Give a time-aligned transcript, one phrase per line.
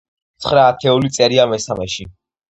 [0.45, 2.07] ცხრა ათეული წერია მესამეში.